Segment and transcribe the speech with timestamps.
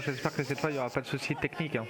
[0.00, 1.76] Bon, j'espère que cette fois il n'y aura pas de soucis techniques.
[1.76, 1.84] hein.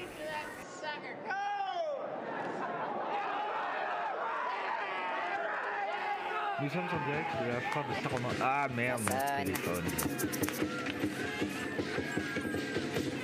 [6.60, 8.34] Nous sommes en direct de la foire de Saint-Romain.
[8.42, 9.84] Ah merde, mon téléphone.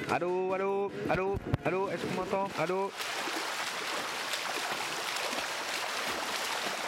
[0.08, 2.48] Allô, allô, allô, allô, est-ce qu'on m'entend?
[2.56, 2.92] Allô?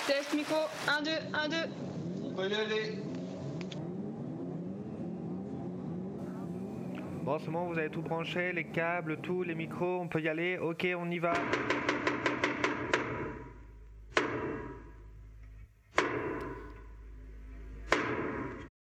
[0.06, 1.56] Test micro, 1, 2, 1, 2.
[2.26, 2.98] On peut y aller.
[7.28, 10.30] Bon, c'est bon, vous avez tout branché, les câbles, tout, les micros, on peut y
[10.30, 11.34] aller Ok, on y va.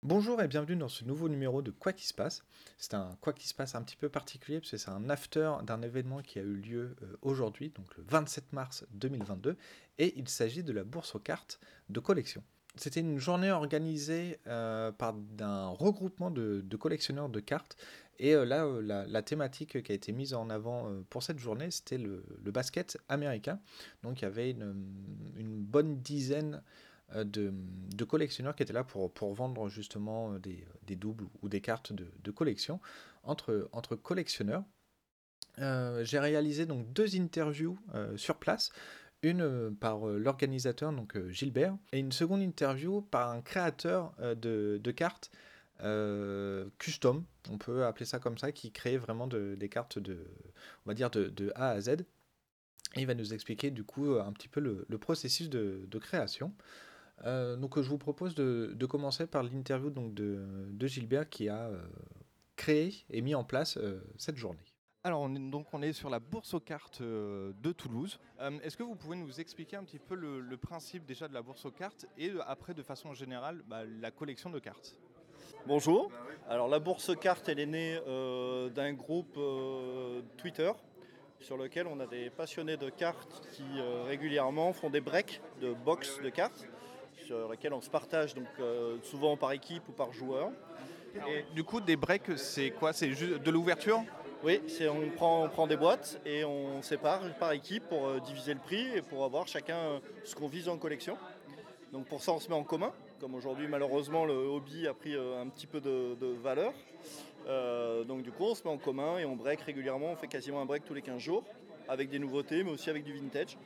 [0.03, 2.45] Bonjour et bienvenue dans ce nouveau numéro de Quoi qui se passe.
[2.77, 5.53] C'est un Quoi qui se passe un petit peu particulier parce que c'est un after
[5.63, 9.57] d'un événement qui a eu lieu euh, aujourd'hui, donc le 27 mars 2022,
[9.99, 12.43] et il s'agit de la bourse aux cartes de collection.
[12.77, 17.77] C'était une journée organisée euh, par un regroupement de, collectionneurs de cartes.
[18.19, 21.71] Et euh, là, euh, la, thématique qui a été mise en avant pour cette journée,
[21.71, 23.61] c'était le, basket américain.
[24.03, 26.63] Donc il y avait une, bonne dizaine
[27.15, 27.53] de,
[28.05, 32.81] collectionneurs qui étaient là pour, pour vendre justement des, doubles ou des cartes de, collection
[33.23, 34.65] entre, entre collectionneurs.
[35.59, 37.79] J'ai réalisé donc deux interviews
[38.17, 38.71] sur place,
[39.25, 44.15] une euh, par euh, l'organisateur donc euh, Gilbert et une seconde interview par un créateur
[44.19, 45.31] de, cartes
[46.79, 50.25] custom, on peut appeler ça comme ça, qui crée vraiment de- des cartes de,
[50.87, 51.89] on va dire de, A à Z.
[52.97, 56.55] Et il va nous expliquer du coup un petit peu le, processus de, création.
[57.25, 61.71] Donc je vous propose de, commencer par l'interview donc de, Gilbert qui a
[62.57, 63.79] créé et mis en place
[64.17, 64.74] cette journée.
[65.07, 68.19] Alors on est, donc on est sur la bourse aux cartes euh, de Toulouse.
[68.41, 71.35] Euh, Est-ce que vous pouvez nous expliquer un petit peu le, le principe déjà de
[71.35, 74.97] la bourse aux cartes et euh, après de façon générale bah, la collection de cartes?
[75.67, 76.11] Bonjour.
[76.49, 79.39] Alors la bourse carte, elle est née euh, d'un groupe
[80.39, 80.73] Twitter
[81.39, 83.65] sur lequel on a des passionnés de cartes qui
[84.07, 86.67] régulièrement font des breaks de box de cartes
[87.27, 88.49] sur lesquels on se partage donc
[89.03, 90.51] souvent par équipe ou par joueur.
[91.29, 92.95] Et du coup des breaks c'est quoi?
[92.95, 94.03] C'est juste de l'ouverture?
[94.45, 94.61] Oui,
[94.91, 99.01] on prend, des boîtes et on sépare par équipe pour euh, diviser le prix et
[99.01, 101.17] pour avoir chacun euh, ce qu'on vise en collection.
[101.95, 105.15] Donc pour ça on se met en commun, comme aujourd'hui malheureusement le hobby a pris
[105.15, 106.75] euh, un petit peu de, valeur.
[108.07, 110.61] Donc du coup on se met en commun et on break régulièrement, on fait quasiment
[110.61, 111.43] un break tous les 15 jours,
[111.89, 113.57] avec des nouveautés mais aussi avec du vintage.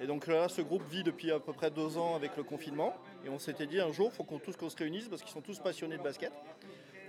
[0.00, 2.96] Et donc là ce groupe vit depuis à peu près deux ans avec le confinement
[3.24, 5.60] et on s'était dit un jour il faut qu'on se réunisse parce qu'ils sont tous
[5.60, 6.32] passionnés de basket.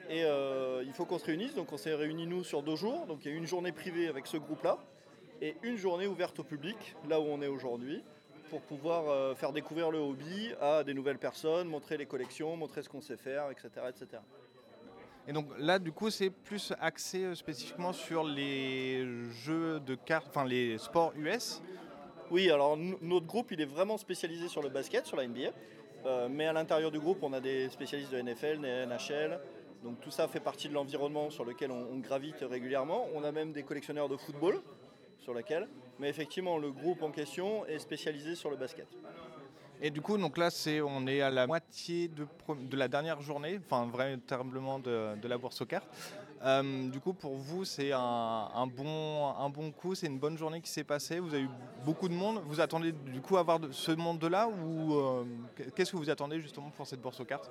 [0.10, 3.06] Et euh, il faut qu'on se réunisse, donc on s'est réunis nous sur deux jours.
[3.08, 4.78] Donc il y a une journée privée avec ce groupe-là
[5.42, 8.04] et une journée ouverte au public, là où on est aujourd'hui,
[8.50, 12.84] pour pouvoir euh, faire découvrir le hobby à des nouvelles personnes, montrer les collections, montrer
[12.84, 13.70] ce qu'on sait faire, etc.
[13.90, 14.22] etc.
[15.28, 20.28] Et donc là, du coup, c'est plus axé euh, spécifiquement sur les jeux de cartes,
[20.30, 21.62] enfin les sports US.
[22.30, 25.52] Oui, alors notre groupe, il est vraiment spécialisé sur le basket, sur la NBA.
[26.06, 29.40] Euh, mais à l'intérieur du groupe, on a des spécialistes de NFL, de NHL.
[29.84, 33.08] Donc tout ça fait partie de l'environnement sur lequel on, gravite régulièrement.
[33.16, 34.62] On a même des collectionneurs de football
[35.20, 35.68] sur lequel.
[36.00, 38.88] Mais effectivement, le groupe en question est spécialisé sur le basket.
[39.84, 42.28] Et du coup, donc là, c'est on est à la moitié de,
[42.78, 45.90] la dernière journée, enfin véritablement de, la bourse aux cartes.
[46.44, 50.62] Euh, du coup, pour vous, c'est un, bon, un bon coup, c'est une bonne journée
[50.62, 51.20] qui s'est passée.
[51.20, 51.50] Vous avez eu
[51.84, 52.42] beaucoup de monde.
[52.46, 55.24] Vous attendez du coup avoir ce monde-là ou euh,
[55.76, 57.50] qu'est-ce que vous attendez justement pour cette bourse aux cartes?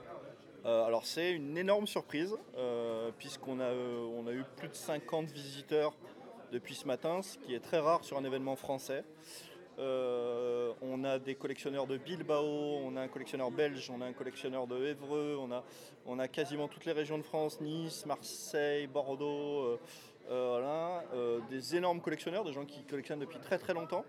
[0.66, 5.30] Euh, alors c'est une énorme surprise, euh, puisqu'on a, euh, a eu plus de 50
[5.30, 5.94] visiteurs
[6.52, 9.04] depuis ce matin, ce qui est très rare sur un événement français.
[10.82, 14.66] On a des collectionneurs de Bilbao, on a un collectionneur belge, on a un collectionneur
[14.66, 15.38] de Évreux,
[16.06, 19.78] on a, quasiment toutes les régions de France, Nice, Marseille, Bordeaux,
[21.48, 24.04] des énormes collectionneurs, des gens qui collectionnent depuis très très longtemps,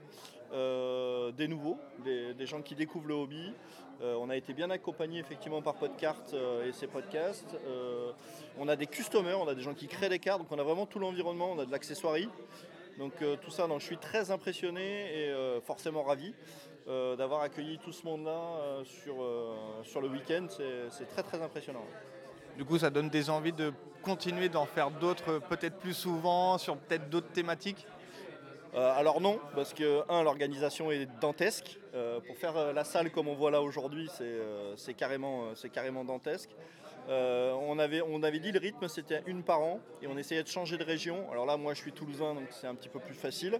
[0.53, 3.53] euh, des nouveaux, des, gens qui découvrent le hobby.
[4.01, 7.55] Euh, on a été bien accompagné effectivement par Podcart euh, et ses podcasts.
[8.59, 10.63] On a des customers, on a des gens qui créent des cartes, donc on a
[10.63, 12.29] vraiment tout l'environnement, on a de l'accessoirie.
[12.97, 15.33] Donc tout ça, je suis très impressionné et
[15.63, 16.33] forcément ravi
[16.85, 19.15] d'avoir accueilli tout ce monde-là sur,
[19.83, 20.47] sur le week-end.
[20.89, 21.85] C'est très très impressionnant.
[22.57, 23.71] Du coup, ça donne des envies de
[24.01, 27.87] continuer d'en faire d'autres, peut-être plus souvent, sur peut-être d'autres thématiques?
[28.73, 31.77] Euh, alors non, parce que un, l'organisation est dantesque.
[31.93, 34.09] Euh, pour faire euh, la salle comme on voit là aujourd'hui,
[34.77, 36.49] c'est carrément, dantesque.
[37.09, 40.47] On, avait, on avait dit le rythme c'était une par an et on essayait de
[40.47, 41.29] changer de région.
[41.31, 43.59] Alors là moi je suis toulousain donc c'est un petit peu plus facile.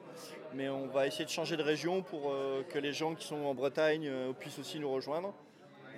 [0.53, 2.33] Mais on va essayer de changer de région pour
[2.69, 4.09] que les gens qui sont en Bretagne
[4.39, 5.33] puissent aussi nous rejoindre.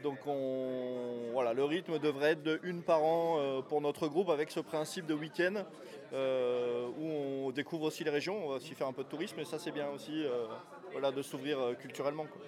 [0.04, 4.30] Donc on, voilà, le rythme devrait être de une par an euh, pour notre groupe
[4.30, 5.64] avec ce principe de week-end
[6.12, 9.40] euh, où on découvre aussi les régions, on va aussi faire un peu de tourisme
[9.40, 10.46] et ça c'est bien aussi euh,
[10.92, 12.26] voilà, de s'ouvrir culturellement.
[12.26, 12.42] quoi.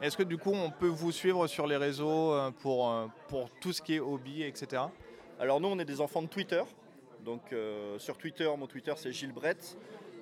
[0.00, 2.92] Est-ce que du coup on peut vous suivre sur les réseaux pour,
[3.26, 4.82] pour tout ce qui est hobby, etc.
[5.40, 6.62] Alors nous on est des enfants de Twitter,
[7.24, 7.52] donc
[7.98, 9.76] sur Twitter, mon Twitter c'est Gilles Brett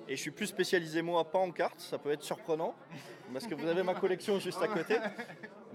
[0.07, 2.73] et je suis plus spécialisé moi pas en cartes, ça peut être surprenant
[3.31, 4.95] parce que vous avez ma collection juste à côté.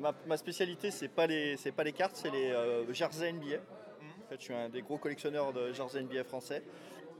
[0.00, 3.56] Ma, spécialité c'est pas pas les cartes, c'est les euh, jerseys NBA.
[3.56, 6.62] En je suis un des gros collectionneurs de jerseys NBA français.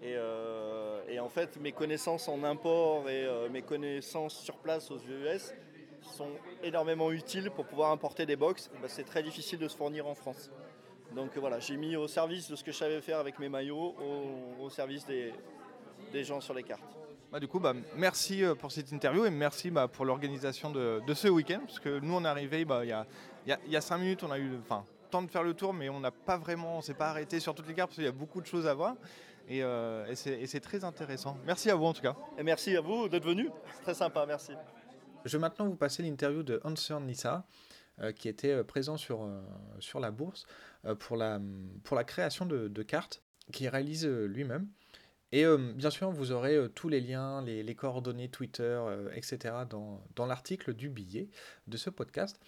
[0.03, 4.91] Et, euh, et en fait, mes connaissances en import et euh, mes connaissances sur place
[4.91, 5.53] aux US
[6.00, 6.31] sont
[6.62, 8.71] énormément utiles pour pouvoir importer des box.
[8.81, 10.50] Bah, c'est très difficile de se fournir en France.
[11.15, 13.94] Donc voilà, j'ai mis au service de ce que je savais faire avec mes maillots,
[14.59, 16.97] au, service des gens sur les cartes.
[17.32, 21.00] Bah, du coup, bah, merci euh, pour cette interview et merci bah, pour l'organisation de,
[21.06, 21.61] de ce week-end.
[21.65, 23.06] Parce que nous, on est arrivé bah, il y, a,
[23.47, 25.44] il y a- il y a cinq minutes, on a eu enfin, temps de faire
[25.44, 27.91] le tour, mais on n'a pas vraiment, on s'est pas arrêté sur toutes les cartes
[27.91, 28.97] parce qu'il y a beaucoup de choses à voir.
[29.49, 31.37] Et, euh, et c'est très intéressant.
[31.47, 32.17] Merci à vous en tout cas.
[32.38, 33.50] Et merci à vous d'être venus.
[33.75, 34.53] C'est très sympa, merci.
[35.25, 37.44] Je vais maintenant vous passer l'interview de Hanser Nissa,
[38.00, 39.41] euh, qui était présent sur, euh,
[39.81, 40.47] sur la bourse
[40.85, 41.41] euh, pour, la,
[41.85, 43.23] pour la création de, de cartes,
[43.53, 44.69] qu'il réalise lui-même.
[45.32, 49.55] Et euh, bien sûr, vous aurez euh, tous les liens, les, coordonnées Twitter, euh, etc.
[49.69, 51.29] dans, dans l'article du billet
[51.69, 52.41] de ce podcast.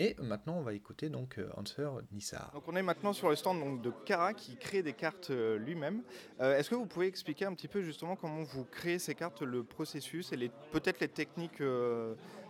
[0.00, 2.52] Et maintenant, on va écouter donc euh, Hanser Nissa.
[2.54, 6.02] Donc on est maintenant sur le stand donc, de Cara qui crée des cartes lui-même.
[6.38, 9.64] Est-ce que vous pouvez expliquer un petit peu justement comment vous créez ces cartes, le
[9.64, 11.60] processus et peut-être les techniques,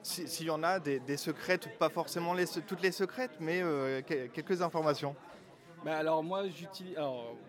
[0.03, 3.61] si- s'il y en a, des, des secrètes, pas forcément les, toutes les secrètes, mais
[4.07, 5.17] que- quelques informations?
[5.85, 6.97] Bah alors moi j'utilise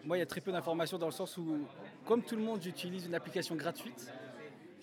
[0.03, 1.65] moi il y a très peu d'informations dans le sens où
[2.05, 4.11] comme tout le monde j'utilise une application gratuite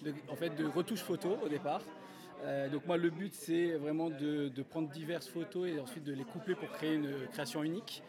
[0.03, 1.83] de, en fait de retouche photo au départ.
[2.45, 6.13] Euh, donc moi le but c'est vraiment de, de prendre diverses photos et ensuite de
[6.13, 8.03] les coupler pour créer une création unique.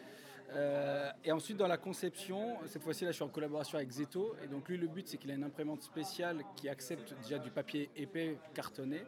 [0.53, 4.35] Euh, et ensuite dans la conception, cette fois-ci là je suis en collaboration avec Zeto
[4.43, 7.51] et donc lui le but c'est qu'il a une imprimante spéciale qui accepte déjà du
[7.51, 9.03] papier épais cartonné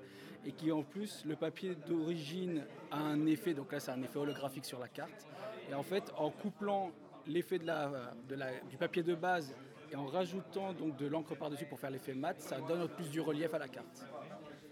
[0.45, 4.19] et qui en plus le papier d'origine a un effet, donc là c'est un effet
[4.19, 5.27] holographique sur la carte.
[5.69, 6.91] Et en fait en couplant
[7.27, 7.91] l'effet de la,
[8.27, 9.53] de la- du papier de base
[9.91, 13.21] et en rajoutant donc de l'encre par-dessus pour faire l'effet mat, ça donne plus du
[13.21, 14.05] relief à la carte.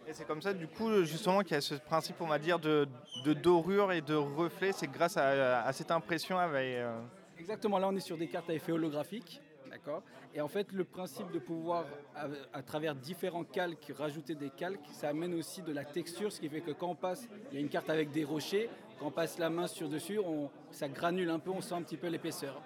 [0.07, 2.59] Et c'est comme ça, du coup, justement, qu'il y a ce principe, on va dire,
[2.59, 2.87] de,
[3.25, 4.71] de dorure et de reflet.
[4.71, 6.77] C'est grâce à, à cette impression avec.
[6.77, 6.97] euh,
[7.37, 10.01] Exactement, là on est sur des cartes à effet holographique, d'accord?
[10.33, 11.85] Et en fait le principe de pouvoir,
[12.15, 16.39] à, à travers différents calques, rajouter des calques, ça amène aussi de la texture, ce
[16.39, 19.07] qui fait que quand on passe, il y a une carte avec des rochers, quand
[19.07, 21.97] on passe la main sur dessus, on, ça granule un peu, on sent un petit
[21.97, 22.61] peu l'épaisseur.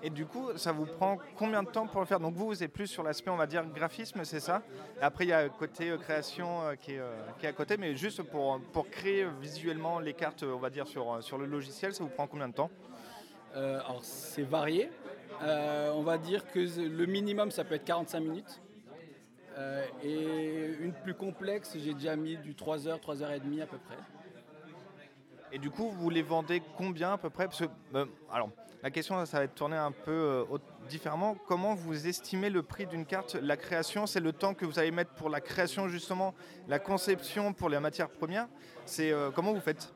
[0.00, 2.20] Et du coup, ça vous prend combien de temps pour le faire?
[2.20, 4.62] Donc vous, vous êtes plus sur l'aspect, on va dire, graphisme, c'est ça?
[5.00, 7.48] Et après, il y a le côté euh, création euh, qui, est, euh, qui est
[7.48, 11.36] à côté, mais juste pour, pour créer visuellement les cartes, on va dire, sur, sur
[11.36, 12.70] le logiciel, ça vous prend combien de temps?
[13.56, 14.90] Euh, alors c'est varié.
[15.42, 18.60] Euh, on va dire que le minimum ça peut être 45 minutes.
[19.56, 23.96] Euh, et une plus complexe, j'ai déjà mis du 3h, 3h30 à peu près.
[25.58, 27.46] Et du coup, vous les vendez combien à peu près?
[27.46, 27.64] Parce que,
[27.96, 28.50] euh, alors,
[28.80, 30.44] la question, ça va être tournée un peu euh,
[30.88, 31.36] différemment.
[31.48, 33.34] Comment vous estimez le prix d'une carte?
[33.34, 36.32] La création, c'est le temps que vous allez mettre pour la création, justement,
[36.68, 38.46] la conception pour les matières premières.
[38.84, 39.92] C'est euh, comment vous faites?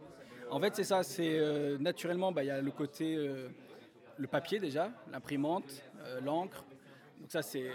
[0.50, 1.04] En fait, c'est ça.
[1.04, 3.16] C'est naturellement, bah, il y a le côté
[4.18, 5.80] le papier déjà, l'imprimante,
[6.22, 6.64] l'encre.
[7.20, 7.70] Donc ça, c'est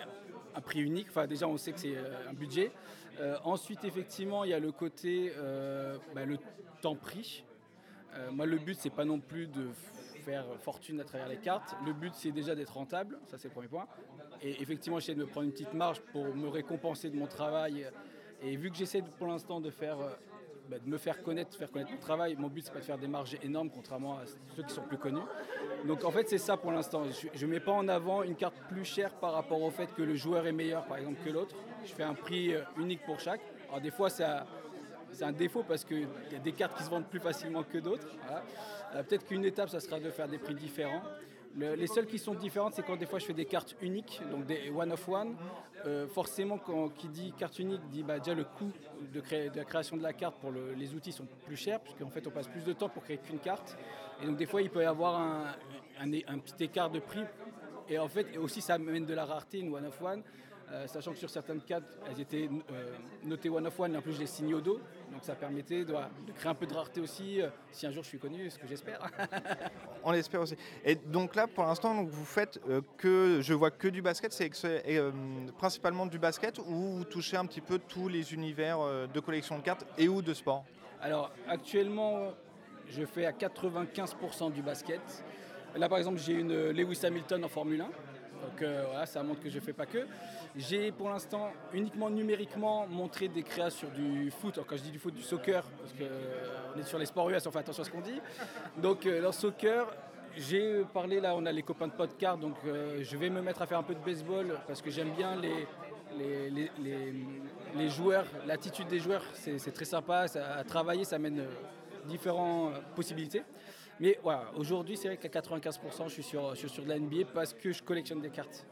[0.54, 1.08] un prix unique.
[1.10, 1.96] Enfin, déjà, on sait que c'est
[2.30, 2.72] un budget.
[3.46, 5.32] Ensuite, effectivement, il y a le côté
[6.14, 6.38] bah, le
[6.82, 7.46] temps pris.
[8.18, 9.68] Euh, moi, le but, c'est pas non plus de
[10.26, 11.76] faire fortune à travers les cartes.
[11.86, 13.18] Le but, c'est déjà d'être rentable.
[13.26, 13.88] Ça, c'est le premier point.
[14.42, 17.88] Et effectivement, j'essaie de me prendre une petite marge pour me récompenser de mon travail.
[18.42, 20.10] Et vu que j'essaie pour l'instant de faire euh,
[20.70, 22.36] bah, de me faire connaître, faire connaître mon travail.
[22.36, 24.98] Mon but, c'est pas de faire des marges énormes, contrairement à ceux qui sont plus
[24.98, 25.22] connus.
[25.86, 27.04] Donc en fait, c'est ça pour l'instant.
[27.34, 30.02] Je ne mets pas en avant une carte plus chère par rapport au fait que
[30.02, 31.56] le joueur est meilleur, par exemple, que l'autre.
[31.86, 33.40] Je fais un prix euh, unique pour chaque.
[33.70, 34.46] Alors des fois, ça,
[35.12, 37.78] c'est un défaut parce qu'il y a des cartes qui se vendent plus facilement que
[37.78, 38.08] d'autres.
[38.96, 41.02] Euh, Peut-être qu'une étape, ça sera de faire des prix différents.
[41.58, 44.22] Le- les seules qui sont différentes, c'est quand des fois je fais des cartes uniques,
[44.32, 45.36] donc des one of one.
[45.86, 48.72] Euh, forcément, quand qui dit carte unique, dit bah, déjà le coût
[49.14, 49.22] de,
[49.56, 52.32] la création de la carte pour le- les outils sont plus chers, puisqu'en fait on
[52.32, 53.78] passe plus de temps pour créer qu'une carte.
[54.22, 57.24] Et donc des fois il peut y avoir un, petit écart de prix.
[57.90, 60.22] Et en fait, aussi ça amène de la rareté, une one of one.
[60.70, 64.02] Euh, sachant que sur certaines cartes, elles étaient euh, notées one of one, et en
[64.02, 64.82] plus je les signe au dos.
[65.12, 68.04] Donc ça permettait de, de créer un peu de rareté aussi, euh, si un jour
[68.04, 69.10] je suis connu, ce que j'espère.
[70.04, 70.58] On l'espère aussi.
[70.84, 72.60] Et donc là, pour l'instant, vous faites
[72.98, 74.52] que, je vois que du basket, c'est
[75.58, 79.64] principalement du basket, ou vous touchez un petit peu tous les univers de collection de
[79.64, 80.66] cartes et ou de sport?
[81.02, 82.34] Alors actuellement,
[82.90, 85.02] je fais à 95% du basket.
[85.76, 87.90] Là, par exemple, j'ai une Lewis Hamilton en Formule 1.
[88.42, 90.06] Donc euh, voilà, ça montre que je ne fais pas que.
[90.56, 94.60] J'ai pour l'instant uniquement numériquement montré des créas sur du foot.
[94.68, 97.52] Quand je dis du foot, du soccer, parce qu'on est sur les sports US, on
[97.52, 98.22] fait attention à ce qu'on dit.
[98.78, 99.88] Donc euh, dans soccer,
[100.38, 103.62] j'ai parlé là, on a les copains de podcast, donc euh, je vais me mettre
[103.62, 105.68] à faire un peu de baseball parce que j'aime bien les,
[106.18, 107.14] les, les, les,
[107.76, 110.28] les joueurs, l'attitude des joueurs, c'est très sympa.
[110.28, 111.48] Ça, à travailler, ça mène euh,
[112.06, 113.44] différentes euh, possibilités.
[114.00, 117.00] Mais voilà, aujourd'hui, c'est vrai qu'à 95%, je suis, sur, je suis sur de la
[117.00, 118.66] NBA parce que je collectionne des cartes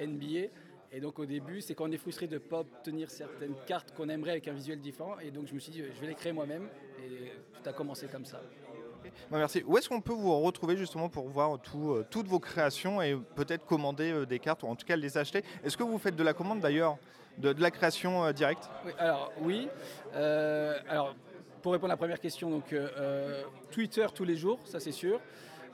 [0.00, 0.48] NBA.
[0.92, 3.92] Et donc au début, c'est quand on est frustré de ne pas obtenir certaines cartes
[3.96, 5.18] qu'on aimerait avec un visuel différent.
[5.18, 6.68] Et donc je me suis dit, je vais les créer moi-même.
[6.98, 8.40] Et tout a commencé comme ça.
[9.30, 9.62] Bah, merci.
[9.66, 13.16] Où est-ce qu'on peut vous retrouver justement pour voir tout, euh, toutes vos créations et
[13.34, 15.42] peut-être commander euh, des cartes ou en tout cas les acheter?
[15.62, 16.96] Est-ce que vous faites de la commande d'ailleurs,
[17.38, 18.70] de, de la création euh, directe?
[18.84, 19.68] Oui, alors oui.
[20.88, 21.14] Alors
[21.64, 24.92] pour répondre à la première question, donc euh, euh, Twitter tous les jours, ça c'est
[24.92, 25.18] sûr.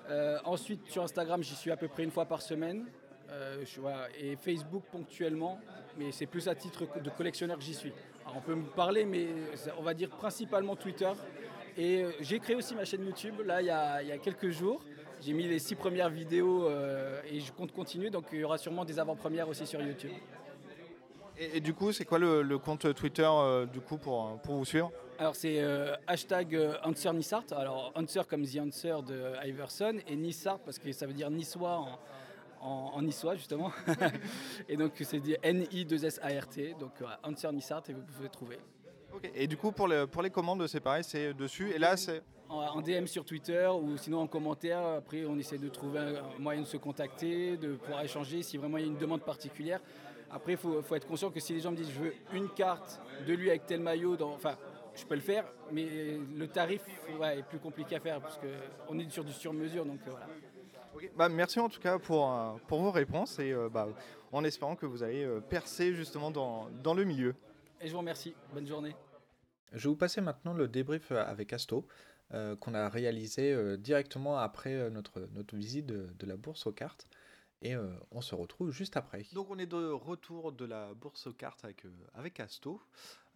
[0.08, 2.86] Euh, ensuite sur Instagram, j'y suis à peu près une fois par semaine.
[4.18, 5.60] Et Facebook ponctuellement,
[5.96, 7.92] mais c'est plus à titre de collectionneur que j'y suis.
[8.34, 9.28] On peut me parler, mais
[9.78, 11.10] on va dire principalement Twitter.
[11.76, 14.82] Et j'ai créé aussi ma chaîne YouTube, là, il y a, quelques jours.
[15.20, 16.68] J'ai mis les six premières vidéos
[17.30, 20.12] et je compte continuer, donc il y aura sûrement des avant-premières aussi sur YouTube.
[21.36, 23.30] et, du coup, c'est quoi le, le compte Twitter
[23.72, 24.90] du coup pour, pour vous suivre?
[25.20, 27.44] Alors c'est euh, hashtag euh, Answer Nissart.
[27.52, 31.76] Alors Answer comme The Answer de Iverson et Nissart parce que ça veut dire niçois
[31.76, 31.98] en,
[32.66, 33.70] en, en niçois justement.
[34.68, 36.74] et donc c'est dit N-I-2-S-A-R-T.
[36.80, 38.58] Donc Answer Nissart et vous pouvez trouver.
[39.34, 41.70] Et du coup, pour, le- pour les commandes, c'est pareil, c'est dessus.
[41.72, 42.22] Et là, c'est.
[42.48, 44.80] En, en DM sur Twitter ou sinon en commentaire.
[44.80, 48.78] Après on essaie de trouver un moyen de se contacter, de pouvoir échanger si vraiment
[48.78, 49.80] il y a une demande particulière.
[50.32, 52.48] Après il faut, faut être conscient que si les gens me disent je veux une
[52.48, 54.56] carte de lui avec tel maillot, dans, enfin
[55.00, 56.82] je peux le faire, mais le tarif
[57.18, 59.84] ouais, est plus compliqué à faire parce qu'on est sur du sur-mesure.
[59.84, 60.26] Donc euh, voilà.
[61.16, 63.88] Bah, merci en tout cas pour, euh, pour vos réponses et euh, bah,
[64.32, 67.34] en espérant que vous allez percer justement dans, dans le milieu.
[67.80, 68.34] Et je vous remercie.
[68.52, 68.94] Bonne journée.
[69.72, 71.86] Je vais vous passer maintenant le débrief avec Asto,
[72.32, 76.66] euh, qu'on a réalisé euh, directement après euh, notre, notre visite de, de la bourse
[76.66, 77.08] aux cartes.
[77.62, 79.26] Et euh, on se retrouve juste après.
[79.32, 82.80] Donc on est de retour de la bourse aux cartes avec, euh, avec Asto.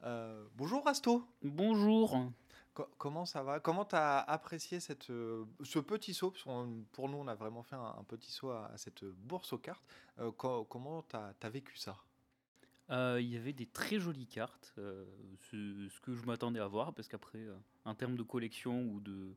[0.04, 2.30] Euh, bonjour Asto Bonjour.
[2.72, 3.60] Co- comment ça va?
[3.60, 6.30] Comment tu as apprécié cette, euh, ce petit saut?
[6.30, 6.44] Parce
[6.92, 9.58] Pour nous, on a vraiment fait un, un petit saut à, à cette bourse aux
[9.58, 9.84] cartes.
[10.18, 11.96] Euh, co- comment tu as, vécu ça?
[12.90, 15.04] Euh, Il y avait des très jolies cartes, euh,
[15.50, 19.00] c'est ce que je m'attendais à voir, parce qu'après, euh, en termes de collection ou
[19.00, 19.34] de,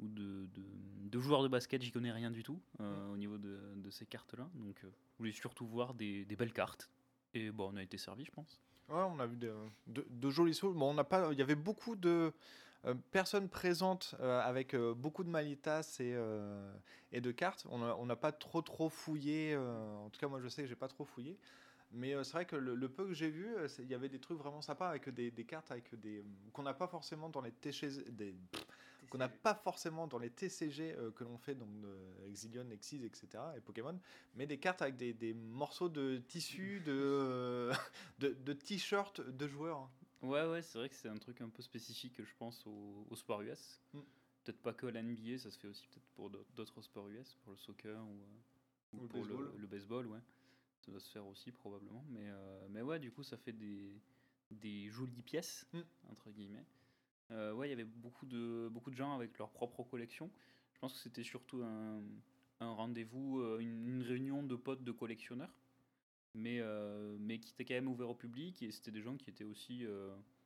[0.00, 0.62] ou de, de,
[1.10, 4.06] de joueurs de basket, j'y connais rien du tout euh, au niveau de, de ces
[4.06, 4.48] cartes-là.
[4.54, 6.90] Donc, euh, je voulais surtout voir des, des belles cartes.
[7.34, 8.60] Et bon, on a été servi, je pense.
[8.88, 9.52] Ouais, on a vu de,
[9.86, 10.72] de- sauts.
[10.72, 12.32] Bon, on n'a pas, il y avait beaucoup de
[12.86, 16.16] euh, personnes présentes euh, avec beaucoup de malitas et,
[17.12, 17.66] et de cartes.
[17.70, 19.56] On n'a pas trop trop fouillé.
[19.56, 21.38] en tout cas, moi, je sais que j'ai pas trop fouillé.
[21.92, 24.08] Mais euh, c'est vrai que le, le peu que j'ai vu, euh, il y avait
[24.08, 27.40] des trucs vraiment sympas avec des, des cartes avec des qu'on n'a pas forcément dans
[27.40, 28.34] les TCG, des
[29.08, 33.04] qu'on n'a pas forcément dans les TCG euh, que l'on fait donc euh, Exilion, Exis,
[33.04, 33.42] etc.
[33.56, 33.98] et Pokémon,
[34.36, 37.74] mais des cartes avec des, des morceaux de tissu, de euh,
[38.20, 39.88] de, de t-shirts de joueurs.
[40.22, 43.16] Ouais, ouais, c'est vrai que c'est un truc un peu spécifique, je pense, au, au
[43.16, 43.80] sport US.
[43.94, 44.00] Mm.
[44.44, 47.08] Peut-être pas que à la NBA, ça se fait aussi peut-être pour d'au- d'autres sports
[47.08, 49.44] US, pour le soccer ou, euh, ou Ou le pour baseball.
[49.54, 50.20] le, le baseball, ouais.
[50.80, 52.04] Ça doit se faire aussi probablement.
[52.08, 54.00] Mais, euh, mais ouais, du coup, ça fait des,
[54.50, 55.80] des jolies pièces, Mm.
[56.10, 56.64] entre guillemets.
[57.30, 60.30] Euh, ouais, il y avait beaucoup de, beaucoup de gens avec leur propre collection.
[60.72, 62.02] Je pense que c'était surtout un,
[62.60, 65.54] un rendez-vous, euh, une, une réunion de potes de collectionneurs,
[66.34, 69.30] mais, euh, mais qui était quand même ouvert au public et c'était des gens qui
[69.30, 69.84] étaient aussi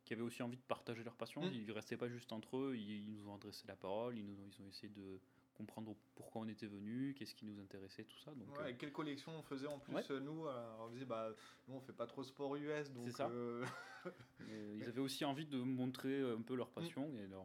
[0.04, 1.40] qui avaient aussi envie de partager leur passion.
[1.42, 1.52] Mm.
[1.54, 4.34] Ils restaient pas juste entre eux, ils, ils nous ont adressé la parole, ils, nous
[4.34, 5.18] ont, ils ont essayé de
[5.54, 8.32] comprendre pourquoi on était venus, qu'est-ce qui nous intéressait, tout ça.
[8.32, 10.04] Donc, Ouais, euh, quelle collection on faisait en plus Ouais.
[10.10, 11.30] euh, nous euh, On disait bah
[11.68, 13.28] nous on fait pas trop sport US donc ça.
[13.28, 13.64] euh,
[14.76, 17.44] ils avaient aussi envie de montrer un peu leur passion et leur,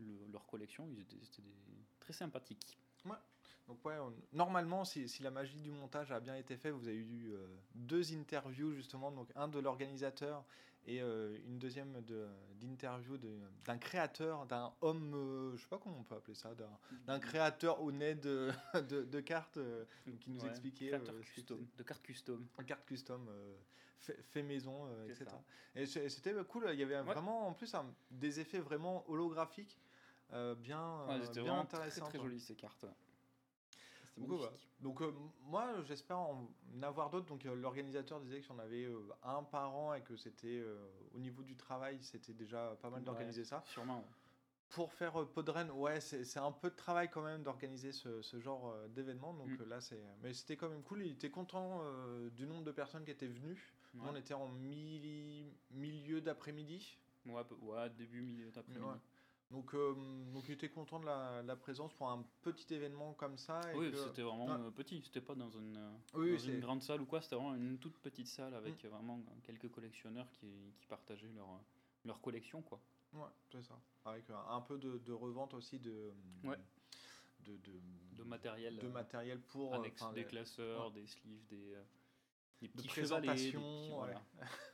[0.00, 0.86] le- leur collection.
[0.88, 1.52] Ils étaient, des-
[2.00, 2.78] très sympathiques.
[3.68, 6.88] Donc ouais, on- normalement, si, si la magie du montage a bien été faite, vous
[6.88, 10.44] avez eu euh, deux interviews justement, donc un de l'organisateur
[10.86, 12.28] et euh, une deuxième de-
[12.60, 16.54] d'interview de- d'un créateur, d'un homme, euh, je sais pas comment on peut appeler ça,
[16.54, 16.70] d'un
[17.06, 18.50] d'un créateur honnête de,
[18.88, 19.84] de, de cartes euh,
[20.20, 22.46] qui nous Ouais, expliquait euh, custom, de cartes custom.
[22.58, 23.28] une carte custom
[24.00, 25.30] fait, fait maison, etc.
[25.30, 25.42] ça.
[25.76, 29.80] Et c'était cool, il y avait vraiment en plus un- des effets vraiment holographiques,
[30.30, 32.86] bien, Ouais, bien vraiment très, très jolies ces cartes.
[34.16, 34.68] Donc, ouais, magnifique.
[34.80, 36.48] Donc euh, moi j'espère en
[36.82, 37.26] avoir d'autres.
[37.26, 40.76] Donc euh, l'organisateur disait que j'en avais euh, un par an et que c'était euh,
[41.14, 43.62] au niveau du travail c'était déjà pas mal Ouais, d'organiser ça.
[43.66, 43.98] Sûrement.
[43.98, 44.04] ouais.
[44.70, 48.40] Pour faire euh, Podren, ouais, c'est un peu de travail quand même d'organiser ce, ce
[48.40, 49.34] genre euh, d'événement.
[49.34, 49.60] Donc Mm.
[49.60, 50.02] euh, là, c'est.
[50.22, 51.02] Mais c'était quand même cool.
[51.04, 53.74] Il était content euh, du nombre de personnes qui étaient venues.
[53.94, 54.00] Ouais.
[54.10, 56.96] On était en mi- milieu d'après-midi.
[57.26, 57.42] Ouais,
[57.90, 58.98] début, milieu d'après-midi.
[59.52, 59.94] Donc, euh,
[60.32, 63.60] donc il était content de la, la présence pour un petit événement comme ça.
[63.72, 64.52] et Oui, que- c'était vraiment Ouais.
[64.66, 65.02] euh, petit.
[65.04, 66.54] C'était pas dans une, euh, Oui, dans Mm.
[66.54, 67.20] une grande salle ou quoi.
[67.20, 70.46] C'était vraiment une toute petite salle avec euh, vraiment quelques collectionneurs qui,
[70.78, 71.58] qui partageaient leur, euh,
[72.06, 72.80] leur collection, quoi.
[73.12, 73.78] Ouais, c'est ça.
[74.06, 76.12] Avec un, un peu de, de revente aussi de.
[76.44, 76.56] Ouais.
[77.40, 77.80] De, de,
[78.12, 78.78] De matériel.
[78.78, 79.74] de euh, matériel pour.
[79.74, 80.92] euh, annexe, des les- classeurs, ouais.
[81.00, 81.82] des sleeves, des, euh,
[82.62, 82.94] des de petits des
[83.90, 84.22] voilà.
[84.40, 84.40] Euh,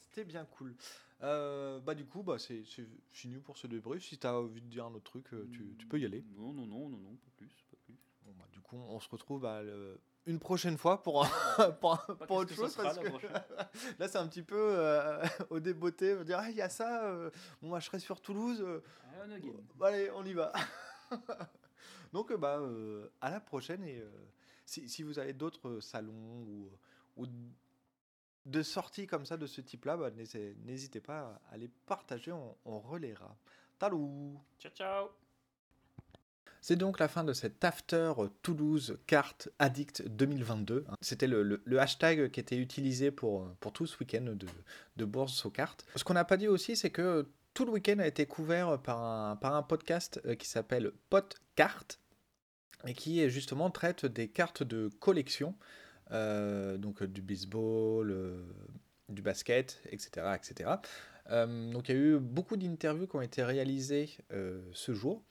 [0.00, 0.74] c'était bien cool.
[1.22, 2.62] Euh, bah du coup, bah, c'est
[3.10, 4.04] fini pour ce débrief.
[4.04, 6.24] Si tu as envie de dire un autre truc, euh, tu, tu peux y aller.
[6.36, 7.96] Non, non, non, non, non, pas plus, pas plus.
[8.24, 11.28] Bon, bah, du coup, on se retrouve bah, le- une prochaine fois pour, un-
[11.80, 12.76] pour, un- Pas pour autre chose.
[12.76, 13.06] Parce que
[13.98, 16.14] là, c'est un petit peu euh, au débeauté.
[16.14, 17.06] On va dire, Ah, il y a ça.
[17.06, 17.30] euh,
[17.62, 18.60] bon, moi, je serai sur Toulouse.
[18.60, 19.24] euh, Ah,
[19.80, 20.52] on allez, on y va.
[22.12, 23.82] Donc, euh, bah, euh, à la prochaine.
[23.84, 24.10] Et euh,
[24.64, 26.70] si, si vous avez d'autres euh, salons ou,
[27.16, 27.26] ou
[28.48, 30.10] de sorties comme ça de ce type-là, bah,
[30.64, 32.32] n'hésitez pas à les partager.
[32.32, 33.36] On, on relaiera.
[33.78, 35.08] Talou Ciao, ciao
[36.60, 38.12] c'est donc la fin de cet After
[38.42, 40.84] Toulouse Carte Addict 2022.
[41.00, 44.46] C'était le, le- le hashtag qui était utilisé pour, pour tout ce week-end de,
[44.96, 45.86] de bourse aux cartes.
[45.94, 49.00] Ce qu'on n'a pas dit aussi, c'est que tout le week-end a été couvert par
[49.00, 51.84] un, par un podcast euh, qui s'appelle Podcart
[52.86, 55.54] et qui justement traite des cartes de collection, euh,
[56.10, 58.42] donc euh, du baseball, euh,
[59.08, 60.26] du basket, etc.
[60.36, 60.70] etc.
[61.30, 65.22] Euh, donc il y a eu beaucoup d'interviews qui ont été réalisées euh, ce jour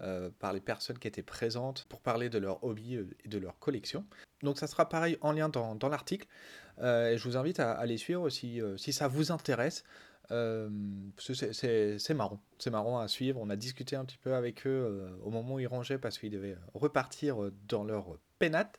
[0.00, 3.38] euh, par les personnes qui étaient présentes pour parler de leur hobby euh, et de
[3.38, 4.04] leur collection.
[4.42, 6.26] Donc ça sera pareil en lien dans, dans l'article.
[6.80, 9.84] Euh, et je vous invite à, à les suivre si, euh, si ça vous intéresse.
[10.30, 10.70] Euh,
[11.18, 12.40] c'est- marrant.
[12.58, 13.38] C'est marrant à suivre.
[13.40, 16.18] On a discuté un petit peu avec eux euh, au moment où ils rangeaient parce
[16.18, 18.78] qu'ils devaient repartir euh, dans leur pénate.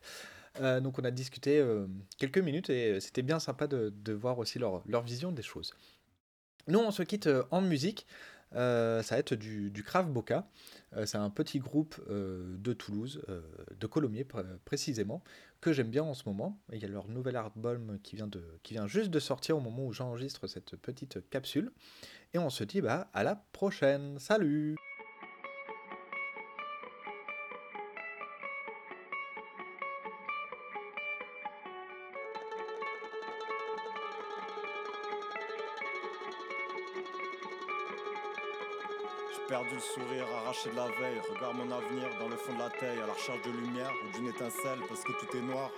[0.62, 1.88] Euh, donc on a discuté euh,
[2.18, 5.74] quelques minutes et c'était bien sympa de, voir aussi leur, vision des choses.
[6.68, 8.08] Nous, on se quitte euh, en musique.
[8.56, 9.84] Euh, ça va être du, du.
[9.96, 13.42] Euh, c'est un petit groupe euh, de Toulouse, euh,
[13.78, 15.24] de Colomiers pr- précisément,
[15.62, 16.60] que j'aime bien en ce moment.
[16.72, 19.62] Il y a leur nouvel album qui vient, de, qui vient juste de sortir au
[19.62, 21.72] moment où j'enregistre cette petite capsule.
[22.34, 24.20] Et on se dit bah, à la prochaine.
[24.20, 24.76] Salut
[39.48, 41.22] perdu le sourire, arraché de la veille.
[41.34, 44.18] Regarde mon avenir dans le fond de la taille, à la recherche de lumière ou
[44.18, 45.70] d'une étincelle, parce que tout est noir.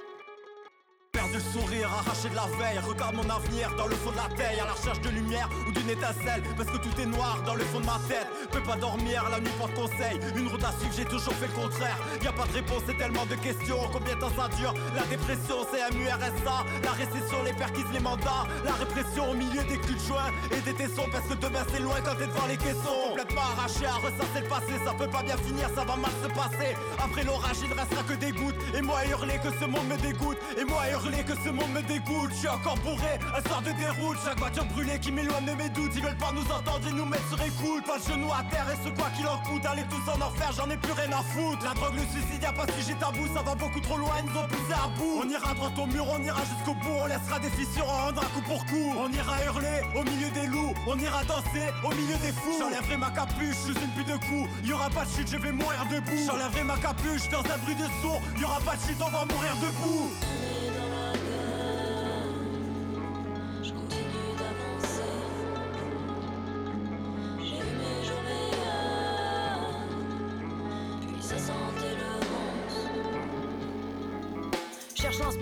[1.11, 2.79] Perdu le sourire, arraché de la veille.
[2.79, 5.71] Regarde mon avenir dans le fond de la taille, à la recherche de lumière ou
[5.71, 8.27] d'une étincelle, parce que tout est noir dans le fond de ma tête.
[8.51, 10.19] Peux pas dormir, la nuit porte conseil.
[10.35, 11.97] Une route à suivre, j'ai toujours fait le contraire.
[12.21, 13.79] Y a pas de réponse, c'est tellement de questions.
[13.91, 14.73] Combien de temps ça dure?
[14.95, 16.57] La dépression, c'est MURSA.
[16.83, 18.45] La récession, les perquises, les mandats.
[18.63, 21.79] La répression au milieu des clous de joint et des tessons, parce que demain c'est
[21.79, 23.06] loin quand t'es devant les caissons.
[23.37, 26.27] Complètement arraché à ressasser le passé, ça peut pas bien finir, ça va mal se
[26.29, 26.75] passer.
[26.97, 28.55] Après l'orage, il ne restera que des gouttes.
[28.73, 30.37] Et moi hurler que ce monde me dégoûte.
[30.57, 32.31] Et moi hurler que ce monde me dégoûte.
[32.31, 34.17] Je suis encore bourré, un soir de déroute.
[34.25, 35.91] Chaque voiture brûlée qui m'éloigne de mes doutes.
[35.95, 37.85] Ils veulent pas nous entendre et nous mettre sur écoute.
[37.85, 39.65] Pas de genoux à terre et ce quoi qu'il en coûte.
[39.65, 41.63] Allez tous en enfer, j'en ai plus rien à foutre.
[41.63, 43.27] La drogue, le suicide, y a pas de sujet tabou.
[43.35, 45.21] Ça va beaucoup trop loin, ils nous ont poussé à bout.
[45.21, 46.97] On ira droit au mur, on ira jusqu'au bout.
[47.03, 48.89] On laissera des fissures, on rendra coup pour coup.
[48.97, 50.73] On ira hurler au milieu des loups.
[50.87, 52.57] On ira danser au milieu des fous.
[52.59, 54.49] J'enlèverai ma capuche, je suis une pluie de coups.
[54.63, 56.25] Y aura pas de chute, je vais mourir debout.
[56.25, 58.21] J'enlèverai ma capuche dans un bruit de sourd.
[58.39, 60.11] Y aura pas de chute, on va mourir debout.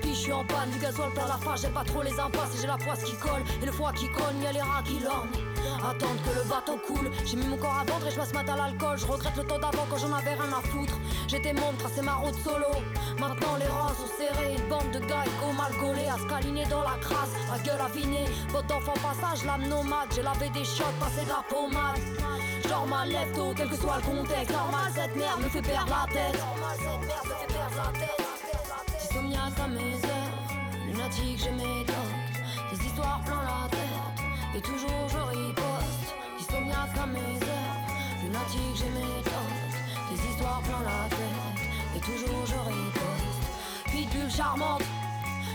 [0.08, 2.66] Je suis en panne, du gasoil plein la face, j'ai pas trop les impasses j'ai
[2.66, 5.55] la poisse qui colle et le foie qui cogne, y'a les rats qui lorgnent.
[5.86, 8.54] Attendre que le bateau coule, j'ai mis mon corps à vendre et je passe matin
[8.54, 10.98] à l'alcool, je regrette le temps d'avant quand j'en avais rien à foutre.
[11.28, 12.72] J'étais monde, tracé ma route solo.
[13.20, 16.82] Maintenant les rangs sont serrés, une bande de gars au mal gaulés, à se dans
[16.82, 21.24] la crasse, la gueule avinée, botte d'enfant passage, l'âme nomade, j'ai lavé des shots, passé
[21.24, 22.02] de la pommade.
[22.68, 25.92] Genre ma lève tôt, quel que soit le contexte, normal cette merde me fait perdre
[25.92, 26.40] la tête.
[26.40, 28.26] Normal cette merde me fait perdre la tête.
[29.58, 35.75] À mes heures, lunatique mes doutes, des histoires plein la tête, et toujours je riposte.
[36.48, 37.76] À mes heures,
[38.24, 39.02] lunatique j'ai mes
[40.12, 43.92] des histoires plein la tête, et toujours je riposte.
[43.92, 44.84] Pitbull charmante,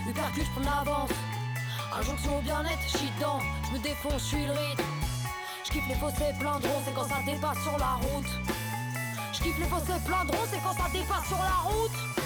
[0.06, 1.10] je prends l'avance,
[1.96, 4.84] injonction au bien-être, dedans, je me défonce, je suis le rythme.
[5.64, 8.30] Je kiffe les fossés plein de c'est quand ça dépasse sur la route.
[9.32, 12.19] Je kiffe les fossés plein de c'est quand ça dépasse sur la route.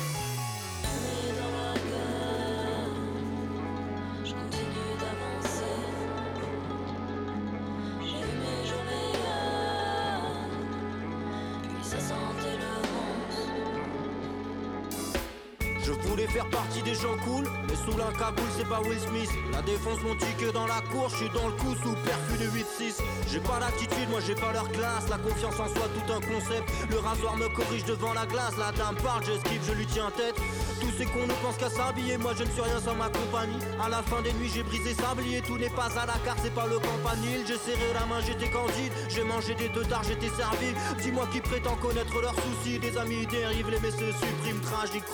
[16.27, 19.31] Faire partie des gens cool, mais sous la cagoule c'est pas Will Smith.
[19.53, 22.47] La défense mon ticket dans la cour, je suis dans le coup sous perfus de
[22.47, 23.03] 8-6.
[23.31, 25.09] J'ai pas l'attitude, moi j'ai pas leur classe.
[25.09, 26.71] La confiance en soi, tout un concept.
[26.91, 28.57] Le rasoir me corrige devant la glace.
[28.59, 30.37] La dame parle, j'esquive, je lui tiens tête.
[30.81, 33.59] Tous ces cons ne pensent qu'à s'habiller, moi je ne suis rien sans ma compagnie.
[33.83, 35.41] À la fin des nuits, j'ai brisé sablier.
[35.43, 37.45] Tout n'est pas à la carte, c'est pas le campanile.
[37.47, 38.93] J'ai serré la main, j'étais candide.
[39.09, 40.75] J'ai mangé des deux tard, j'étais servi.
[41.03, 42.79] Dis-moi qui prétend connaître leurs soucis.
[42.79, 45.05] Des amis dérivent, les messieurs suppriment, tragique.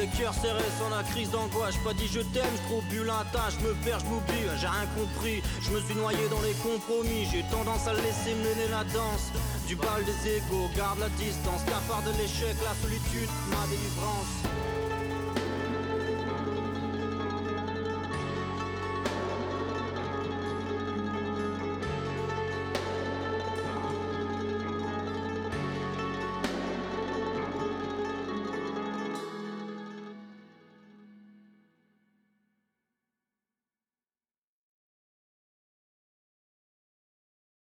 [0.00, 1.76] Le cœur serré sans la crise d'angoisse.
[1.84, 4.66] Pas dit je t'aime, je trop bu la tâche, je me perds, je m'oublie, j'ai
[4.66, 5.42] rien compris.
[5.60, 9.28] Je me suis noyé dans les compromis, j'ai tendance à laisser mener la danse.
[9.68, 14.49] Du bal des égaux, garde la distance, cafard de l'échec, la solitude, ma délivrance.